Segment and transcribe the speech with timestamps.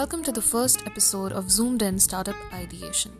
[0.00, 3.12] Welcome to the first episode of Zoomed In Startup Ideation.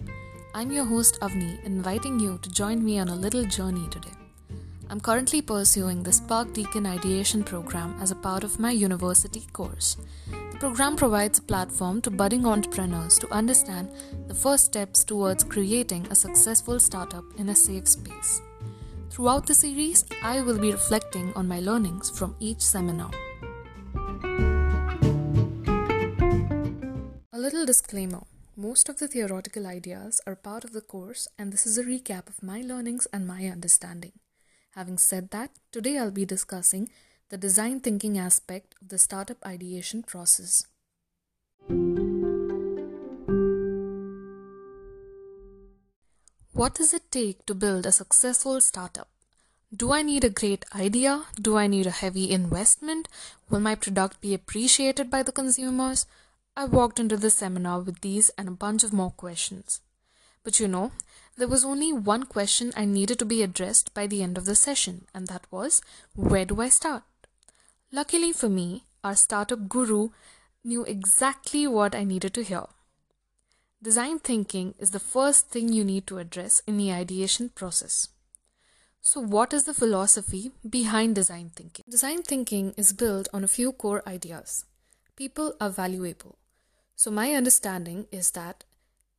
[0.54, 4.16] I'm your host Avni, inviting you to join me on a little journey today.
[4.88, 9.98] I'm currently pursuing the Spark Deakin Ideation program as a part of my university course.
[10.52, 13.90] The program provides a platform to budding entrepreneurs to understand
[14.26, 18.40] the first steps towards creating a successful startup in a safe space.
[19.10, 23.10] Throughout the series, I will be reflecting on my learnings from each seminar.
[27.50, 28.22] Little disclaimer
[28.56, 32.28] most of the theoretical ideas are part of the course, and this is a recap
[32.28, 34.12] of my learnings and my understanding.
[34.76, 36.90] Having said that, today I'll be discussing
[37.28, 40.64] the design thinking aspect of the startup ideation process.
[46.52, 49.08] What does it take to build a successful startup?
[49.74, 51.24] Do I need a great idea?
[51.34, 53.08] Do I need a heavy investment?
[53.48, 56.06] Will my product be appreciated by the consumers?
[56.56, 59.80] I walked into the seminar with these and a bunch of more questions.
[60.42, 60.92] But you know,
[61.36, 64.54] there was only one question I needed to be addressed by the end of the
[64.54, 65.80] session, and that was
[66.14, 67.02] where do I start?
[67.92, 70.10] Luckily for me, our startup guru
[70.62, 72.66] knew exactly what I needed to hear.
[73.82, 78.08] Design thinking is the first thing you need to address in the ideation process.
[79.00, 81.86] So, what is the philosophy behind design thinking?
[81.88, 84.66] Design thinking is built on a few core ideas.
[85.16, 86.36] People are valuable.
[87.00, 88.64] So, my understanding is that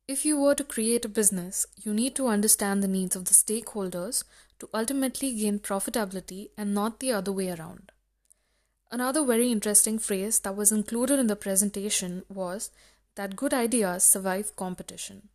[0.06, 3.34] if you were to create a business, you need to understand the needs of the
[3.34, 4.22] stakeholders
[4.60, 7.90] to ultimately gain profitability and not the other way around.
[8.92, 12.70] Another very interesting phrase that was included in the presentation was
[13.16, 15.30] that good ideas survive competition.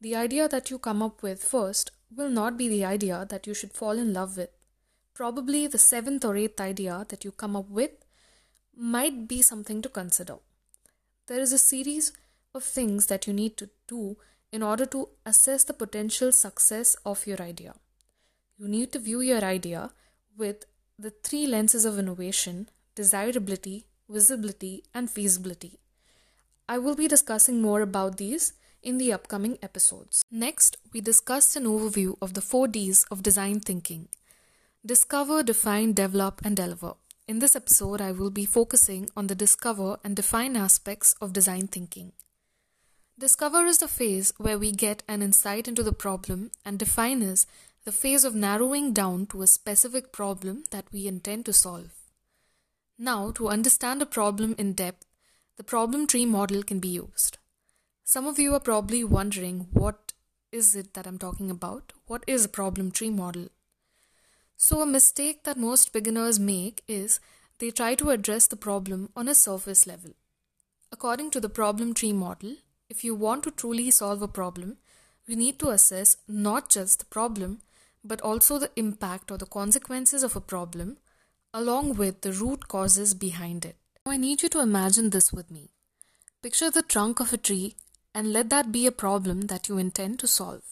[0.00, 3.54] The idea that you come up with first will not be the idea that you
[3.54, 4.50] should fall in love with.
[5.14, 7.90] Probably the seventh or eighth idea that you come up with
[8.72, 10.36] might be something to consider.
[11.32, 12.12] There is a series
[12.54, 14.18] of things that you need to do
[14.52, 17.74] in order to assess the potential success of your idea.
[18.58, 19.92] You need to view your idea
[20.36, 20.66] with
[20.98, 25.78] the three lenses of innovation desirability, visibility, and feasibility.
[26.68, 28.52] I will be discussing more about these
[28.82, 30.22] in the upcoming episodes.
[30.30, 34.08] Next, we discussed an overview of the four Ds of design thinking
[34.84, 36.92] discover, define, develop, and deliver.
[37.28, 41.68] In this episode, I will be focusing on the discover and define aspects of design
[41.68, 42.12] thinking.
[43.16, 47.46] Discover is the phase where we get an insight into the problem, and define is
[47.84, 51.92] the phase of narrowing down to a specific problem that we intend to solve.
[52.98, 55.06] Now, to understand a problem in depth,
[55.56, 57.38] the problem tree model can be used.
[58.02, 60.12] Some of you are probably wondering what
[60.50, 61.92] is it that I'm talking about?
[62.06, 63.48] What is a problem tree model?
[64.64, 67.18] So, a mistake that most beginners make is
[67.58, 70.12] they try to address the problem on a surface level.
[70.92, 72.54] According to the problem tree model,
[72.88, 74.76] if you want to truly solve a problem,
[75.26, 77.62] you need to assess not just the problem,
[78.04, 80.98] but also the impact or the consequences of a problem,
[81.52, 83.74] along with the root causes behind it.
[84.06, 85.70] Now, I need you to imagine this with me.
[86.40, 87.74] Picture the trunk of a tree
[88.14, 90.62] and let that be a problem that you intend to solve.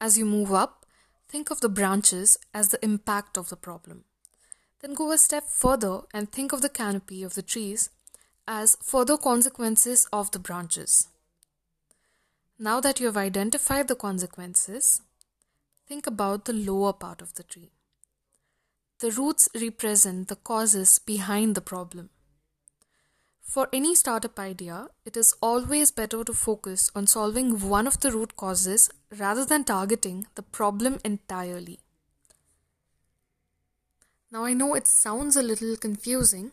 [0.00, 0.79] As you move up,
[1.30, 4.04] think of the branches as the impact of the problem.
[4.80, 7.90] Then go a step further and think of the canopy of the trees
[8.48, 11.08] as further consequences of the branches.
[12.58, 15.02] Now that you have identified the consequences,
[15.86, 17.70] think about the lower part of the tree.
[18.98, 22.10] The roots represent the causes behind the problem.
[23.42, 28.12] For any startup idea, it is always better to focus on solving one of the
[28.12, 31.80] root causes rather than targeting the problem entirely.
[34.30, 36.52] Now, I know it sounds a little confusing,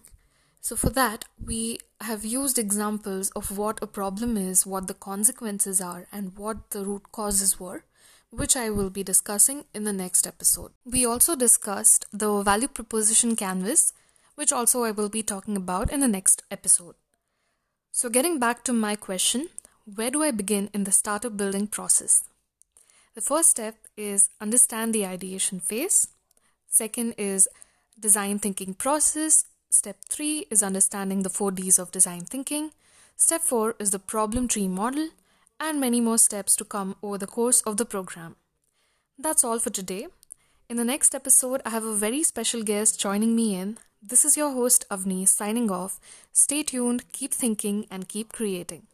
[0.62, 5.80] so for that, we have used examples of what a problem is, what the consequences
[5.80, 7.84] are, and what the root causes were,
[8.32, 10.72] which I will be discussing in the next episode.
[10.84, 13.94] We also discussed the value proposition canvas
[14.38, 16.94] which also I will be talking about in the next episode.
[17.92, 19.50] So, getting back to my question,
[19.96, 22.24] where do I begin in the startup building process?
[23.16, 26.10] The first step is understand the ideation phase.
[26.70, 27.48] Second is
[28.00, 29.46] design thinking process.
[29.72, 32.70] Step 3 is understanding the 4 Ds of design thinking.
[33.16, 35.10] Step 4 is the problem tree model
[35.60, 38.36] and many more steps to come over the course of the program.
[39.18, 40.08] That's all for today.
[40.70, 43.80] In the next episode, I have a very special guest joining me in
[44.10, 46.00] this is your host Avni signing off.
[46.32, 48.88] Stay tuned, keep thinking, and keep creating.